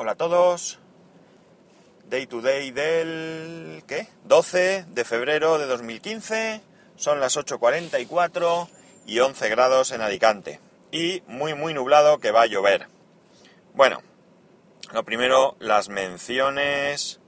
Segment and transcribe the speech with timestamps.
[0.00, 0.78] Hola a todos.
[2.08, 3.82] Day to day del...
[3.88, 4.06] ¿qué?
[4.26, 6.60] 12 de febrero de 2015.
[6.94, 8.68] Son las 8.44
[9.06, 10.60] y 11 grados en Alicante.
[10.92, 12.86] Y muy muy nublado que va a llover.
[13.74, 13.98] Bueno,
[14.92, 17.18] lo primero, las menciones...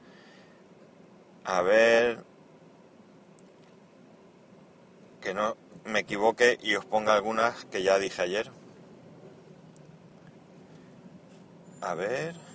[1.42, 2.22] A ver...
[5.20, 8.48] Que no me equivoque y os ponga algunas que ya dije ayer.
[11.80, 12.49] A ver...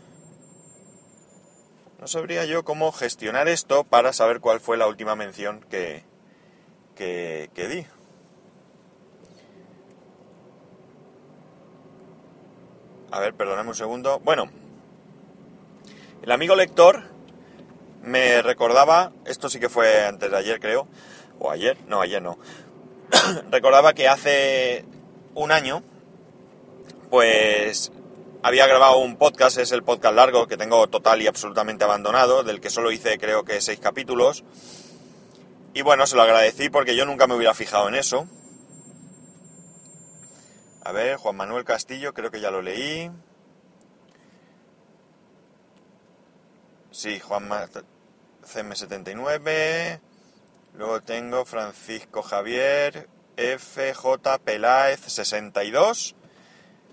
[2.05, 6.04] No sabría yo cómo gestionar esto para saber cuál fue la última mención que,
[6.95, 7.84] que, di.
[13.09, 14.20] A ver, perdóname un segundo.
[14.20, 14.52] Bueno,
[16.22, 17.05] el amigo lector
[18.04, 20.88] me recordaba, esto sí que fue antes de ayer creo,
[21.40, 22.38] o ayer, no, ayer no,
[23.50, 24.86] recordaba que hace
[25.34, 25.81] un año,
[27.09, 27.92] pues
[28.45, 32.62] había grabado un podcast, es el podcast largo que tengo total y absolutamente abandonado, del
[32.62, 34.44] que solo hice creo que seis capítulos.
[35.73, 38.28] Y bueno, se lo agradecí porque yo nunca me hubiera fijado en eso.
[40.84, 43.09] A ver, Juan Manuel Castillo, creo que ya lo leí.
[46.91, 50.02] Sí, Juan CM79.
[50.75, 56.16] Luego tengo Francisco Javier FJ Peláez 62.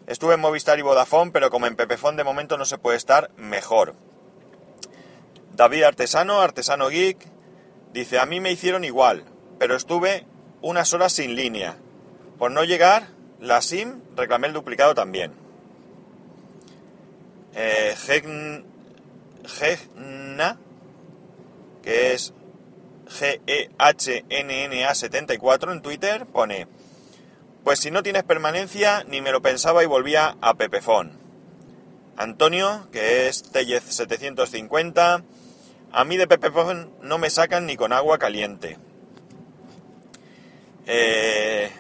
[0.07, 3.31] Estuve en Movistar y Vodafone, pero como en Pepefon de momento no se puede estar
[3.37, 3.95] mejor.
[5.55, 7.19] David Artesano, Artesano Geek,
[7.93, 9.25] dice, a mí me hicieron igual,
[9.59, 10.27] pero estuve
[10.61, 11.77] unas horas sin línea.
[12.39, 13.09] Por no llegar,
[13.39, 15.33] la SIM reclamé el duplicado también.
[17.55, 17.95] Eh,
[21.83, 22.33] que es
[23.09, 26.67] G-E-H-N-N-A 74 en Twitter, pone...
[27.65, 31.17] Pues si no tienes permanencia, ni me lo pensaba y volvía a Pepefón.
[32.17, 35.23] Antonio, que es Tellez 750,
[35.93, 38.79] a mí de Pepefón no me sacan ni con agua caliente.
[40.87, 41.71] Eh,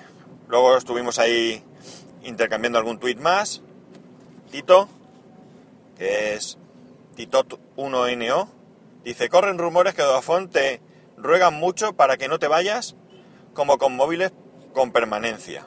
[0.47, 1.65] luego estuvimos ahí
[2.23, 3.63] intercambiando algún tuit más.
[4.53, 4.89] Tito,
[5.99, 6.59] que es
[7.17, 8.49] Titot1NO,
[9.03, 10.81] dice, corren rumores que Vodafone te
[11.17, 12.95] ruegan mucho para que no te vayas,
[13.53, 14.33] como con móviles
[14.73, 15.67] con permanencia.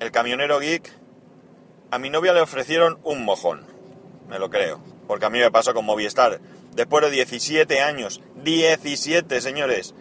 [0.00, 0.90] El camionero geek,
[1.90, 3.66] a mi novia le ofrecieron un mojón,
[4.30, 6.40] me lo creo, porque a mí me pasó con Movistar.
[6.72, 9.94] Después de 17 años, 17 señores,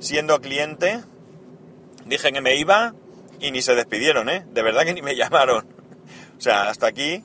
[0.00, 1.02] siendo cliente,
[2.04, 2.94] dije que me iba
[3.38, 4.44] y ni se despidieron, ¿eh?
[4.50, 5.68] De verdad que ni me llamaron.
[6.36, 7.22] O sea, hasta aquí,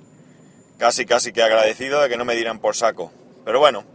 [0.78, 3.12] casi casi que agradecido de que no me dieran por saco.
[3.44, 3.86] Pero bueno,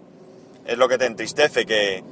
[0.66, 2.02] es lo que te entristece, que,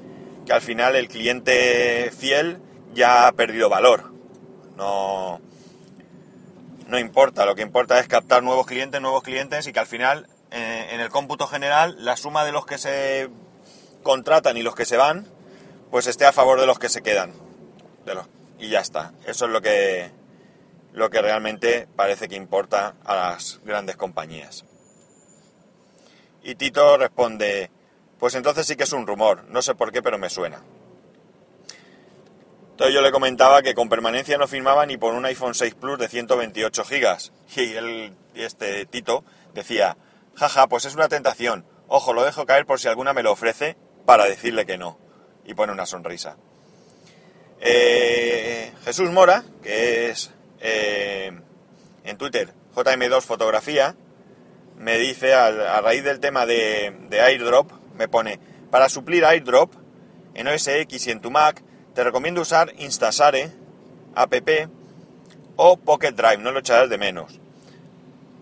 [0.46, 2.58] que al final el cliente fiel
[2.94, 4.12] ya ha perdido valor.
[4.76, 5.40] No,
[6.90, 10.28] no importa, lo que importa es captar nuevos clientes, nuevos clientes y que al final,
[10.50, 13.30] eh, en el cómputo general, la suma de los que se
[14.02, 15.28] contratan y los que se van,
[15.92, 17.32] pues esté a favor de los que se quedan.
[18.58, 19.12] Y ya está.
[19.24, 20.10] Eso es lo que,
[20.92, 24.64] lo que realmente parece que importa a las grandes compañías.
[26.42, 27.70] Y Tito responde,
[28.18, 30.60] pues entonces sí que es un rumor, no sé por qué, pero me suena.
[32.80, 35.98] Entonces yo le comentaba que con permanencia no firmaba ni por un iPhone 6 Plus
[35.98, 37.30] de 128 gigas.
[37.54, 39.98] Y este Tito decía,
[40.34, 41.66] jaja, pues es una tentación.
[41.88, 43.76] Ojo, lo dejo caer por si alguna me lo ofrece
[44.06, 44.98] para decirle que no.
[45.44, 46.38] Y pone una sonrisa.
[47.60, 50.30] Eh, Jesús Mora, que es
[50.60, 51.38] eh,
[52.04, 53.94] en Twitter JM2 Fotografía,
[54.78, 59.74] me dice a, raíz del tema de, de airdrop, me pone, para suplir airdrop
[60.32, 61.62] en OS X y en tu Mac,
[62.00, 63.52] te recomiendo usar Instasare,
[64.14, 64.32] app
[65.56, 67.38] o Pocket Drive, no lo echarás de menos.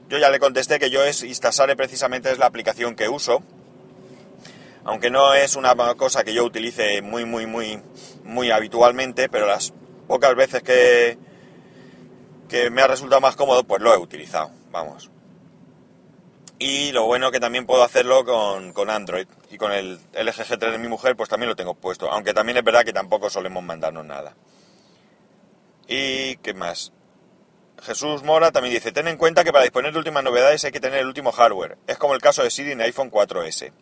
[0.08, 3.42] Yo ya le contesté que yo es Instasare precisamente es la aplicación que uso,
[4.84, 7.82] aunque no es una cosa que yo utilice muy, muy, muy,
[8.22, 9.74] muy habitualmente, pero las
[10.06, 11.18] pocas veces que,
[12.48, 15.10] que me ha resultado más cómodo, pues lo he utilizado, vamos.
[16.58, 20.78] Y lo bueno que también puedo hacerlo con, Android y con el LG G3 de
[20.78, 22.10] mi mujer, pues también lo tengo puesto.
[22.10, 24.34] Aunque también es verdad que tampoco solemos mandarnos nada.
[25.86, 26.92] ¿Y qué más?
[27.80, 30.80] Jesús Mora también dice, ten en cuenta que para disponer de últimas novedades hay que
[30.80, 31.78] tener el último hardware.
[31.86, 33.72] Es como el caso de Siri en iPhone 4S.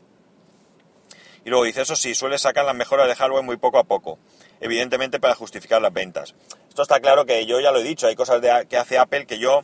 [1.47, 4.19] Y luego dice, eso sí, suele sacar las mejoras de hardware muy poco a poco.
[4.61, 6.35] Evidentemente para justificar las ventas.
[6.69, 9.39] Esto está claro que yo ya lo he dicho, hay cosas que hace Apple que
[9.39, 9.63] yo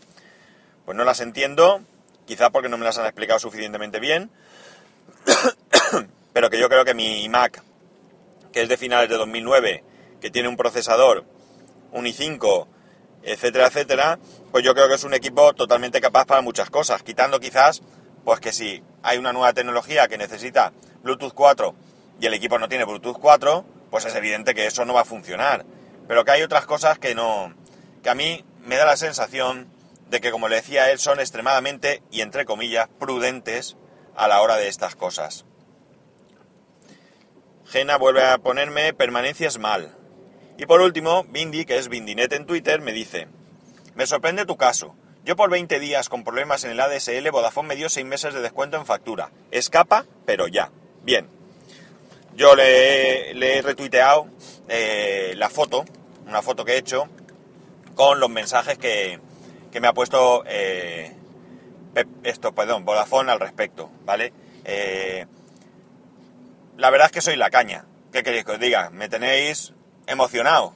[0.86, 1.82] pues no las entiendo
[2.26, 4.30] quizá porque no me las han explicado suficientemente bien,
[6.32, 7.62] pero que yo creo que mi Mac,
[8.52, 9.84] que es de finales de 2009,
[10.20, 11.24] que tiene un procesador,
[11.92, 12.66] un i5,
[13.22, 14.18] etcétera, etcétera,
[14.50, 17.82] pues yo creo que es un equipo totalmente capaz para muchas cosas, quitando quizás,
[18.24, 20.72] pues que si hay una nueva tecnología que necesita
[21.02, 21.74] Bluetooth 4
[22.20, 25.04] y el equipo no tiene Bluetooth 4, pues es evidente que eso no va a
[25.04, 25.64] funcionar.
[26.08, 27.54] Pero que hay otras cosas que no,
[28.02, 29.68] que a mí me da la sensación
[30.12, 33.78] de que, como le decía él, son extremadamente, y entre comillas, prudentes
[34.14, 35.46] a la hora de estas cosas.
[37.64, 39.96] Gena vuelve a ponerme permanencias mal.
[40.58, 43.28] Y por último, Bindi, que es Bindinet en Twitter, me dice,
[43.94, 44.94] me sorprende tu caso.
[45.24, 48.42] Yo por 20 días con problemas en el ADSL, Vodafone me dio 6 meses de
[48.42, 49.30] descuento en factura.
[49.50, 50.70] Escapa, pero ya.
[51.04, 51.26] Bien.
[52.36, 54.26] Yo le, he retuiteado
[54.68, 55.86] eh, la foto,
[56.26, 57.08] una foto que he hecho,
[57.94, 59.18] con los mensajes que,
[59.80, 61.14] me ha puesto eh,
[62.22, 64.32] esto, perdón, Vodafone al respecto, ¿vale?
[64.64, 65.26] Eh,
[66.76, 67.86] la verdad es que soy la caña.
[68.12, 68.90] ¿Qué queréis que os diga?
[68.90, 69.72] Me tenéis
[70.06, 70.74] emocionado.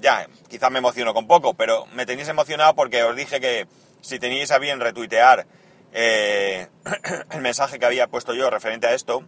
[0.00, 3.66] Ya, quizás me emociono con poco, pero me tenéis emocionado porque os dije que
[4.00, 5.46] si teníais a bien retuitear
[5.92, 6.68] eh,
[7.30, 9.24] el mensaje que había puesto yo referente a esto,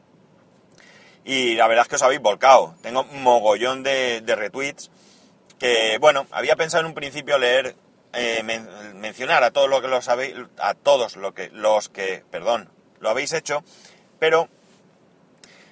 [1.25, 2.75] y la verdad es que os habéis volcado.
[2.83, 4.91] Tengo un mogollón de, retweets
[5.59, 7.77] que, bueno, había pensado en un principio leer,
[8.17, 8.43] eh,
[8.95, 12.71] mencionar a todos los que lo sabéis, a todos lo que, los que, perdón,
[13.01, 13.63] lo habéis hecho,
[14.19, 14.49] pero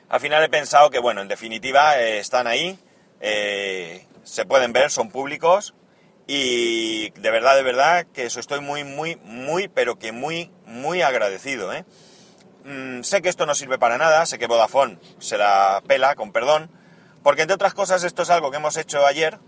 [0.08, 2.78] al final he pensado que, bueno, en definitiva eh, están ahí,
[3.20, 5.74] eh, se pueden ver, son públicos
[6.26, 11.02] y de verdad, de verdad que eso estoy muy, muy, muy, pero que muy, muy
[11.02, 11.72] agradecido.
[12.64, 16.32] Mm, sé que esto no sirve para nada, sé que Vodafone se la pela, con
[16.32, 16.70] perdón,
[17.22, 19.38] porque entre otras cosas esto es algo que hemos hecho ayer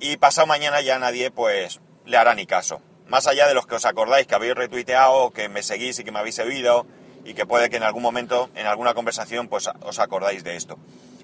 [0.00, 2.80] y pasado mañana ya nadie pues le hará ni caso.
[3.06, 6.10] Más allá de los que os acordáis que habéis retuiteado, que me seguís y que
[6.10, 6.86] me habéis oído
[7.24, 10.78] y que puede que en algún momento, en alguna conversación, pues os acordáis de esto.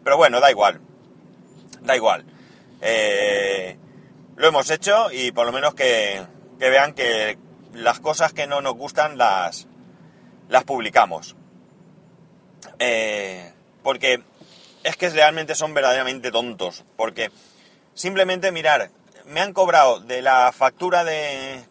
[0.04, 0.80] Pero bueno, da igual,
[1.80, 2.24] da igual.
[2.82, 3.78] Eh,
[4.36, 6.22] lo hemos hecho y por lo menos que,
[6.58, 7.38] vean que
[7.72, 9.66] las cosas que no nos gustan las,
[10.48, 11.34] las publicamos.
[12.78, 13.52] Eh,
[13.82, 14.22] porque
[14.82, 16.84] es que realmente son verdaderamente tontos.
[16.96, 17.30] Porque
[17.94, 18.90] simplemente mirar,
[19.26, 21.64] me han cobrado de la factura de...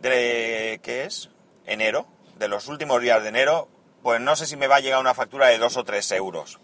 [0.00, 1.30] de ¿qué es?
[1.66, 2.06] Enero,
[2.38, 3.68] de los últimos días de enero,
[4.02, 6.58] pues no sé si me va a llegar una factura de 2 o 3 euros.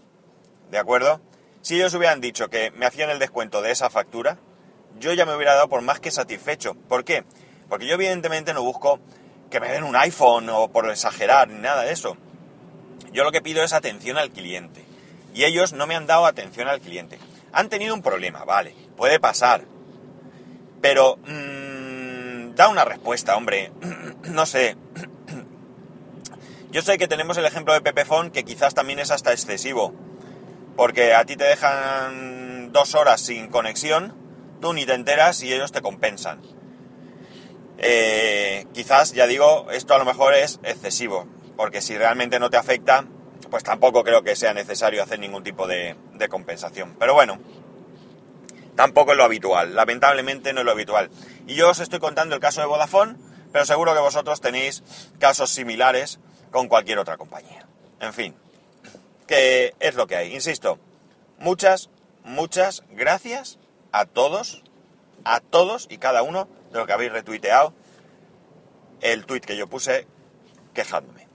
[0.71, 1.21] ¿De acuerdo?
[1.63, 4.39] Si ellos hubieran dicho que me hacían el descuento de esa factura,
[4.99, 6.75] yo ya me hubiera dado por más que satisfecho.
[6.75, 7.25] ¿Por qué?
[7.69, 9.01] Porque yo evidentemente no busco
[9.51, 12.17] que me den un iPhone o por exagerar, ni nada de eso.
[13.13, 14.85] Yo lo que pido es atención al cliente.
[15.35, 17.19] Y ellos no me han dado atención al cliente.
[17.53, 19.65] Han tenido un problema, vale, puede pasar.
[20.83, 23.73] Pero mmm, da una respuesta, hombre.
[24.25, 24.77] no sé.
[26.71, 29.95] Yo sé que tenemos el ejemplo de Pepefon que quizás también es hasta excesivo.
[30.77, 34.15] Porque a ti te dejan dos horas sin conexión,
[34.61, 36.41] tú ni te enteras y ellos te compensan.
[37.79, 42.57] Eh, quizás, ya digo, esto a lo mejor es excesivo, porque si realmente no te
[42.57, 43.07] afecta,
[43.51, 45.97] pues tampoco creo que sea necesario hacer ningún tipo de,
[46.29, 46.97] compensación.
[46.99, 47.39] Pero bueno,
[48.79, 51.11] tampoco es lo habitual, lamentablemente no es lo habitual.
[51.49, 53.17] Y yo os estoy contando el caso de Vodafone,
[53.51, 54.85] pero seguro que vosotros tenéis
[55.19, 56.21] casos similares
[56.53, 57.67] con cualquier otra compañía.
[57.99, 58.37] En fin,
[59.27, 60.33] que es lo que hay.
[60.33, 60.79] Insisto,
[61.41, 61.91] muchas,
[62.23, 63.59] muchas gracias
[63.91, 64.63] a todos,
[65.25, 67.75] a todos y cada uno de lo que habéis retuiteado
[69.01, 70.07] el tuit que yo puse
[70.73, 71.27] quejándome.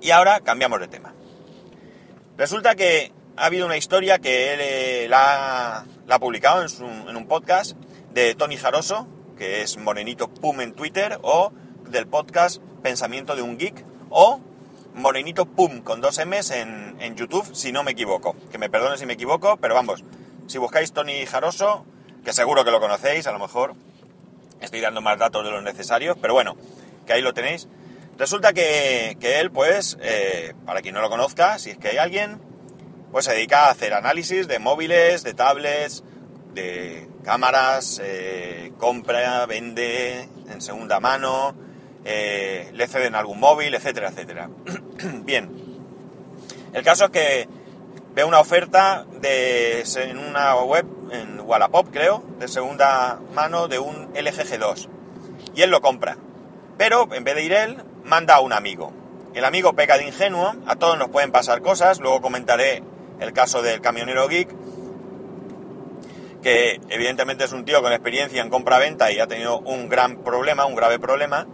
[0.00, 1.12] Y ahora cambiamos de tema.
[2.38, 7.76] Resulta que ha habido una historia que él eh, la, ha publicado en, un podcast
[8.12, 11.52] de Tony Jaroso, que es Morenito Pum en Twitter, o
[11.88, 14.40] del podcast Pensamiento de un Geek, o
[14.94, 18.34] Morenito Pum con dos M's en, en YouTube, si no me equivoco.
[18.50, 20.02] Que me perdone si me equivoco, pero vamos,
[20.48, 21.84] si buscáis Tony Jaroso,
[22.24, 23.74] que seguro que lo conocéis, a lo mejor
[24.60, 26.56] estoy dando más datos de los necesarios, pero bueno,
[27.06, 27.68] que ahí lo tenéis.
[28.18, 32.47] Resulta que, él, pues, eh, para quien no lo conozca, si es que hay alguien,
[33.12, 36.04] pues se dedica a hacer análisis de móviles, de tablets,
[36.54, 41.54] de cámaras, eh, compra, vende en segunda mano,
[42.04, 44.50] eh, le ceden algún móvil, etcétera, etcétera.
[45.24, 45.50] Bien,
[46.72, 47.48] el caso es que
[48.14, 54.10] ve una oferta de, en una web, en Wallapop creo, de segunda mano de un
[54.14, 54.88] LG G2.
[55.54, 56.16] Y él lo compra.
[56.76, 58.92] Pero en vez de ir él, manda a un amigo.
[59.34, 62.82] El amigo peca de ingenuo, a todos nos pueden pasar cosas, luego comentaré
[63.20, 64.48] el caso del camionero geek,
[66.42, 70.66] que evidentemente es un tío con experiencia en compra-venta y ha tenido un gran problema,
[70.66, 71.46] un grave problema,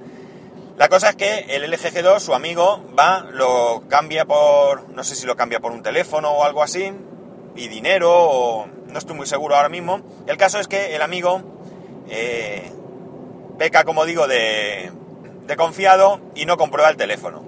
[0.76, 5.14] la cosa es que el LG G2, su amigo, va, lo cambia por, no sé
[5.14, 6.92] si lo cambia por un teléfono o algo así,
[7.54, 10.00] y dinero, o no estoy muy seguro ahora mismo.
[10.26, 11.42] El caso es que el amigo
[12.08, 12.72] eh,
[13.56, 14.90] peca, como digo, de,
[15.46, 17.44] de confiado y no comprueba el teléfono.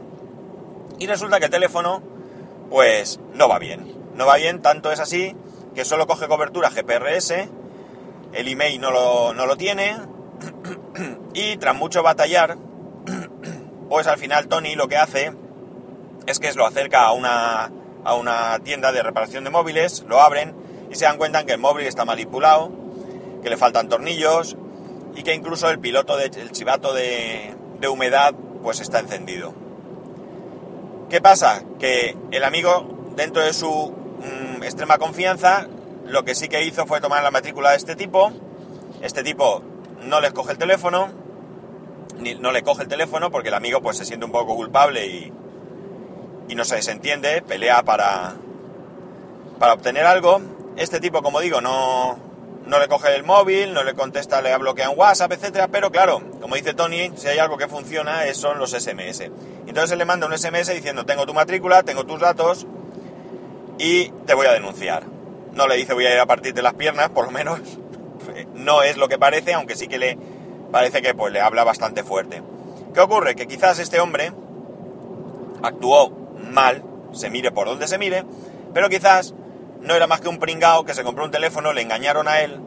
[1.00, 2.00] Y resulta que el teléfono,
[2.70, 3.92] pues, no va bien.
[4.16, 5.36] No va bien, tanto es así
[5.76, 7.32] que solo coge cobertura GPRS,
[8.32, 9.94] el email no lo, no lo tiene,
[11.34, 12.56] y tras mucho batallar,
[13.90, 15.34] pues al final Tony lo que hace
[16.26, 17.70] es que lo acerca a una,
[18.04, 20.54] a una tienda de reparación de móviles, lo abren
[20.90, 22.72] y se dan cuenta que el móvil está manipulado,
[23.42, 24.56] que le faltan tornillos
[25.14, 29.54] y que incluso el piloto, de, el chivato de, de humedad, pues está encendido.
[31.10, 31.62] ¿Qué pasa?
[31.78, 34.05] Que el amigo, dentro de su
[34.66, 35.66] extrema confianza,
[36.06, 38.32] lo que sí que hizo fue tomar la matrícula de este tipo.
[39.02, 39.62] Este tipo
[40.02, 41.08] no les coge el teléfono,
[42.18, 45.06] ni, no le coge el teléfono porque el amigo pues se siente un poco culpable
[45.06, 45.32] y,
[46.48, 48.34] y no se desentiende, pelea para,
[49.58, 50.40] para obtener algo.
[50.76, 52.18] Este tipo, como digo, no,
[52.66, 56.20] no le coge el móvil, no le contesta, le bloquea en WhatsApp, etcétera, pero claro,
[56.40, 59.30] como dice Tony, si hay algo que funciona son los SMS.
[59.66, 62.66] Entonces él le manda un SMS diciendo, tengo tu matrícula, tengo tus datos
[63.78, 65.04] y te voy a denunciar.
[65.52, 67.60] No le dice voy a ir a partir de las piernas, por lo menos
[68.54, 70.18] no es lo que parece, aunque sí que le
[70.70, 72.42] parece que pues le habla bastante fuerte.
[72.92, 73.34] ¿Qué ocurre?
[73.34, 74.32] Que quizás este hombre
[75.62, 76.10] actuó
[76.50, 78.24] mal, se mire por donde se mire,
[78.72, 79.34] pero quizás
[79.80, 82.60] no era más que un pringao que se compró un teléfono, le engañaron a él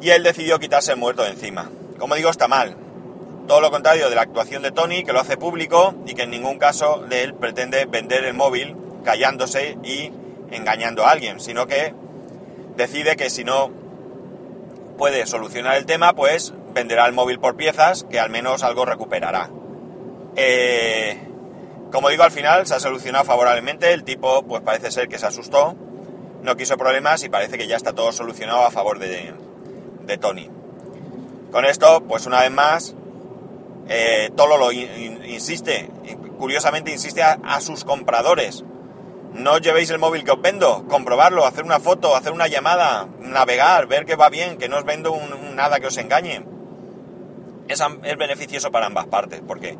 [0.00, 1.70] y él decidió quitarse el muerto de encima.
[1.98, 2.76] Como digo, está mal.
[3.46, 6.30] Todo lo contrario de la actuación de Tony, que lo hace público y que en
[6.30, 8.76] ningún caso de él pretende vender el móvil
[9.08, 10.12] callándose y
[10.50, 11.94] engañando a alguien, sino que
[12.76, 13.70] decide que si no
[14.98, 19.48] puede solucionar el tema, pues venderá el móvil por piezas, que al menos algo recuperará.
[20.36, 21.16] Eh,
[21.90, 25.24] como digo, al final se ha solucionado favorablemente, el tipo pues parece ser que se
[25.24, 25.74] asustó,
[26.42, 29.32] no quiso problemas y parece que ya está todo solucionado a favor de,
[30.02, 30.50] de Tony.
[31.50, 32.94] Con esto, pues una vez más,
[33.88, 35.88] eh, Tolo lo in, insiste,
[36.38, 38.64] curiosamente insiste a, sus compradores.
[39.34, 43.86] No llevéis el móvil que os vendo, comprobarlo, hacer una foto, hacer una llamada, navegar,
[43.86, 46.44] ver que va bien, que no os vendo un nada que os engañe.
[47.68, 49.76] Es, es, beneficioso para ambas partes, porque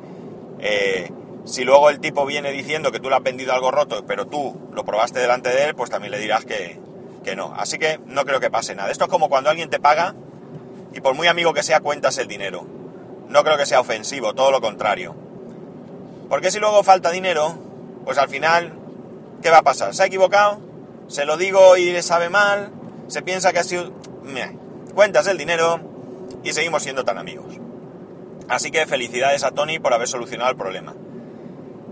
[0.61, 1.11] eh,
[1.45, 4.69] si luego el tipo viene diciendo que tú le has vendido algo roto, pero tú
[4.73, 6.79] lo probaste delante de él, pues también le dirás que,
[7.25, 7.55] que no.
[7.57, 8.91] Así que no creo que pase nada.
[8.91, 10.15] Esto es como cuando alguien te paga
[10.93, 12.67] y por muy amigo que sea cuentas el dinero.
[13.29, 15.15] No creo que sea ofensivo, todo lo contrario.
[16.29, 17.59] Porque si luego falta dinero,
[18.05, 18.75] pues al final,
[19.43, 19.95] ¿qué va a pasar?
[19.95, 20.61] ¿Se ha equivocado?
[21.09, 22.71] ¿Se lo digo y le sabe mal?
[23.09, 23.93] ¿Se piensa que ha sido...
[24.23, 24.53] Mira,
[24.95, 25.81] cuentas el dinero
[26.43, 27.59] y seguimos siendo tan amigos.
[28.49, 30.95] Así que felicidades a Tony por haber solucionado el problema.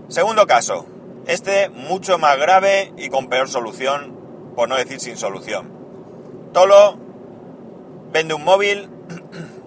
[0.07, 0.85] Segundo caso,
[1.25, 5.71] este mucho más grave y con peor solución, por no decir sin solución.
[6.53, 6.97] Tolo
[8.11, 8.89] vende un móvil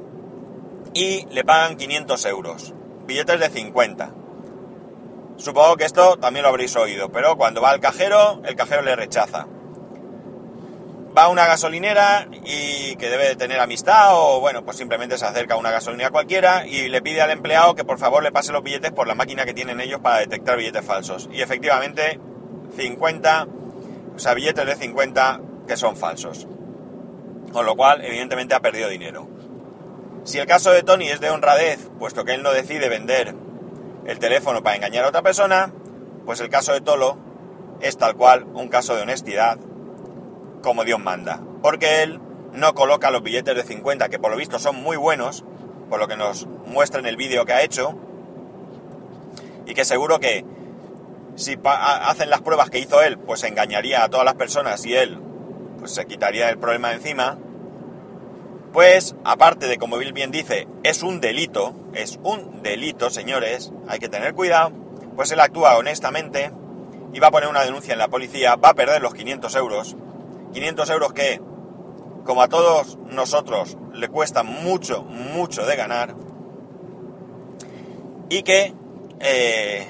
[0.94, 2.74] y le pagan 500 euros,
[3.06, 4.14] billetes de 50.
[5.40, 8.94] Supongo que esto también lo habréis oído, pero cuando va al cajero, el cajero le
[8.94, 9.46] rechaza
[11.16, 15.24] va a una gasolinera y que debe de tener amistad o bueno, pues simplemente se
[15.24, 18.52] acerca a una gasolinera cualquiera y le pide al empleado que por favor le pase
[18.52, 21.28] los billetes por la máquina que tienen ellos para detectar billetes falsos.
[21.32, 22.20] Y efectivamente,
[22.76, 23.46] 50,
[24.14, 26.46] o sea, billetes de 50 que son falsos.
[27.52, 29.28] Con lo cual, evidentemente ha perdido dinero.
[30.24, 33.34] Si el caso de Tony es de honradez, puesto que él no decide vender
[34.06, 35.72] el teléfono para engañar a otra persona,
[36.24, 37.18] pues el caso de Tolo
[37.80, 39.58] es tal cual un caso de honestidad
[40.62, 41.40] como Dios manda.
[41.62, 42.20] Porque él
[42.52, 45.44] no coloca los billetes de 50, que por lo visto son muy buenos,
[45.88, 47.98] por lo que nos muestra en el vídeo que ha hecho,
[49.66, 50.44] y que seguro que
[51.36, 55.18] si hacen las pruebas que hizo él, pues engañaría a todas las personas y él
[55.78, 57.38] pues se quitaría el problema de encima.
[58.72, 63.98] Pues, aparte de, como Bill bien dice, es un delito, es un delito, señores, hay
[63.98, 64.70] que tener cuidado,
[65.16, 66.52] pues él actúa honestamente
[67.12, 69.96] y va a poner una denuncia en la policía, va a perder los 500 euros,
[70.52, 71.40] 500 euros que,
[72.24, 76.14] como a todos nosotros, le cuesta mucho, mucho de ganar.
[78.28, 78.72] Y que,
[79.18, 79.88] eh,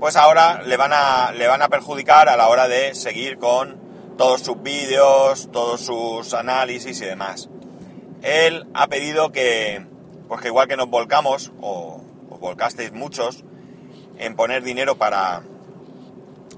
[0.00, 3.78] pues ahora le van, a, le van a perjudicar a la hora de seguir con
[4.18, 7.48] todos sus vídeos, todos sus análisis y demás.
[8.22, 9.84] Él ha pedido que,
[10.28, 13.44] pues que igual que nos volcamos, o, o volcasteis muchos,
[14.18, 15.42] en poner dinero para,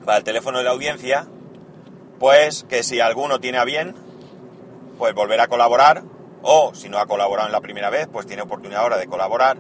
[0.05, 1.27] para el teléfono de la audiencia,
[2.19, 3.95] pues que si alguno tiene a bien,
[4.99, 6.03] pues volver a colaborar,
[6.43, 9.59] o si no ha colaborado en la primera vez, pues tiene oportunidad ahora de colaborar,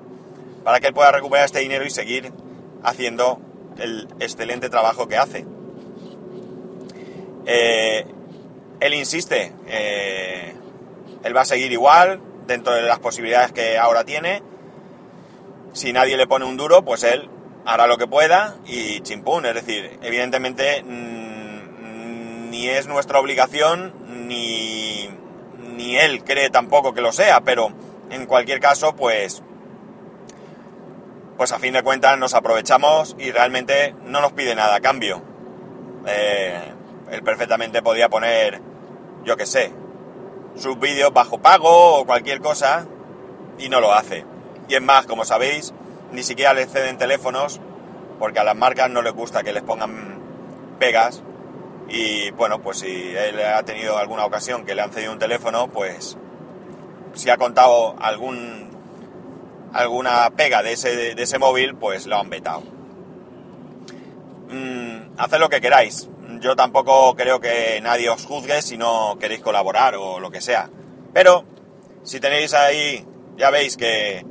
[0.64, 2.32] para que él pueda recuperar este dinero y seguir
[2.82, 3.40] haciendo
[3.78, 5.46] el excelente trabajo que hace.
[7.46, 8.04] Eh,
[8.80, 10.54] Él insiste, eh,
[11.28, 14.42] él va a seguir igual, dentro de las posibilidades que ahora tiene.
[15.74, 17.28] Si nadie le pone un duro, pues él
[17.66, 19.44] hará lo que pueda y chimpún.
[19.44, 23.92] Es decir, evidentemente mm, ni es nuestra obligación,
[24.26, 25.10] ni,
[25.76, 27.72] ni él cree tampoco que lo sea, pero
[28.10, 29.42] en cualquier caso, pues
[31.36, 35.22] pues a fin de cuentas nos aprovechamos y realmente no nos pide nada a cambio.
[36.04, 36.72] Eh,
[37.12, 38.60] él perfectamente podía poner,
[39.24, 39.72] yo qué sé,
[40.58, 42.86] sus vídeos bajo pago o cualquier cosa
[43.58, 44.24] y no lo hace.
[44.68, 45.72] Y es más, como sabéis,
[46.12, 47.60] ni siquiera le ceden teléfonos
[48.18, 50.18] porque a las marcas no les gusta que les pongan
[50.78, 51.22] pegas.
[51.88, 55.68] Y bueno, pues si él ha tenido alguna ocasión que le han cedido un teléfono,
[55.68, 56.18] pues
[57.14, 58.68] si ha contado algún
[59.72, 62.62] alguna pega de ese, de ese móvil, pues lo han vetado.
[64.50, 66.08] Mm, haced lo que queráis.
[66.40, 70.70] Yo tampoco creo que nadie os juzgue si no queréis colaborar o lo que sea.
[71.12, 71.44] Pero
[72.04, 74.24] si tenéis ahí, ya veis que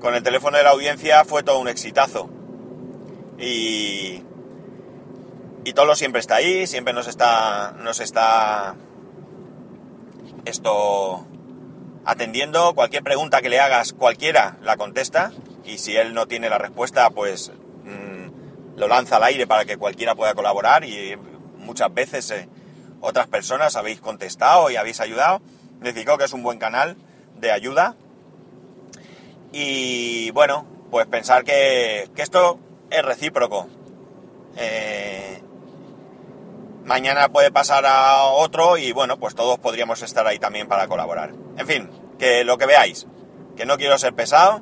[0.00, 2.30] con el teléfono de la audiencia fue todo un exitazo.
[3.38, 4.22] Y,
[5.64, 8.76] y Tolo siempre está ahí, siempre nos está, nos está
[10.44, 11.26] esto
[12.04, 12.74] atendiendo.
[12.74, 15.32] Cualquier pregunta que le hagas, cualquiera la contesta.
[15.64, 17.52] Y si él no tiene la respuesta, pues
[18.76, 20.84] lo lanza al aire para que cualquiera pueda colaborar.
[20.84, 21.16] Y
[21.56, 22.48] muchas veces eh,
[23.00, 25.40] otras personas habéis contestado y habéis ayudado.
[25.80, 26.96] Decico que es un buen canal
[27.36, 27.96] de ayuda.
[29.52, 32.58] Y bueno, pues pensar que, que esto
[32.90, 33.68] es recíproco.
[34.56, 35.42] Eh,
[36.84, 41.32] mañana puede pasar a otro y bueno, pues todos podríamos estar ahí también para colaborar.
[41.56, 43.06] En fin, que lo que veáis,
[43.56, 44.60] que no quiero ser pesado.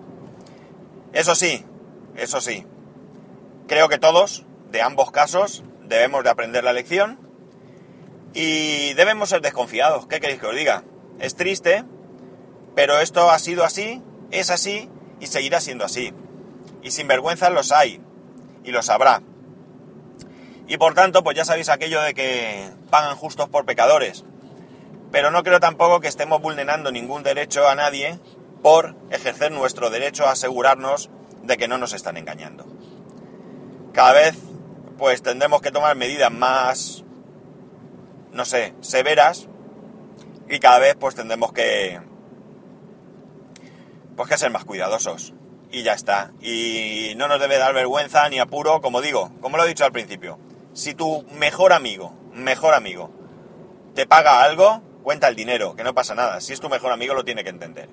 [1.13, 1.65] Eso sí,
[2.17, 2.67] eso sí,
[3.69, 7.21] creo que todos, de ambos casos, debemos de aprender la lección
[8.35, 10.07] y debemos ser desconfiados.
[10.07, 10.83] ¿Qué queréis que os diga?
[11.21, 11.85] Es triste,
[12.75, 16.13] pero esto ha sido así, es así y seguirá siendo así.
[16.83, 18.01] Y sin vergüenza los hay
[18.65, 19.23] y los habrá.
[20.67, 24.25] Y por tanto, pues ya sabéis aquello de que pagan justos por pecadores.
[25.11, 28.19] Pero no creo tampoco que estemos vulnerando ningún derecho a nadie
[28.63, 31.11] por ejercer nuestro derecho a asegurarnos
[31.43, 32.67] de que no nos están engañando.
[33.99, 34.37] Cada vez,
[34.97, 37.03] pues tendremos que tomar medidas más,
[38.31, 39.49] no sé, severas
[40.49, 42.01] y cada vez pues tendremos que,
[44.15, 45.35] pues que ser más cuidadosos.
[45.73, 46.31] Y ya está.
[46.41, 49.91] Y no nos debe dar vergüenza ni apuro, como digo, como lo he dicho al
[49.91, 50.39] principio
[50.75, 53.11] si tu mejor amigo, mejor amigo,
[53.97, 56.41] te paga algo, cuenta el dinero, que no pasa nada.
[56.41, 57.89] Si es tu mejor amigo lo tiene que entender.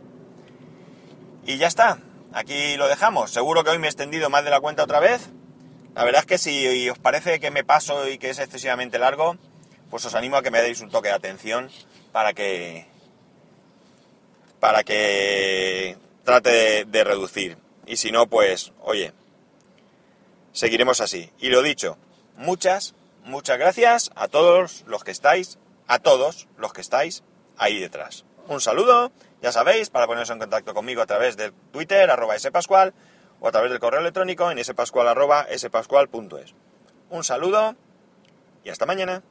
[1.48, 1.98] Y ya está,
[2.32, 3.32] aquí lo dejamos.
[3.32, 5.32] Seguro que hoy me he extendido más de la cuenta otra vez.
[5.96, 9.38] La verdad es que si os parece que me paso y que es excesivamente largo,
[9.90, 11.70] pues os animo a que me deis un toque de atención
[12.12, 12.86] para que
[14.60, 17.58] para que trate de, de reducir.
[17.86, 19.14] Y si no, pues, oye,
[20.52, 21.32] seguiremos así.
[21.40, 21.98] Y lo dicho,
[22.36, 27.24] muchas, muchas gracias a todos los que estáis, a todos los que estáis
[27.58, 28.26] ahí detrás.
[28.48, 32.94] Un saludo, ya sabéis, para poneros en contacto conmigo a través del Twitter, arroba spascual,
[33.48, 36.56] a través del correo electrónico en spascual.es.
[37.10, 37.76] Un saludo
[38.64, 39.24] y hasta mañana.